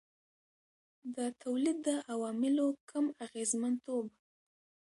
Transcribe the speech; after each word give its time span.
د 1.15 1.17
تولید 1.41 1.77
د 1.87 1.89
عواملو 2.11 2.67
کم 2.89 3.05
اغېزمنتوب. 3.25 4.05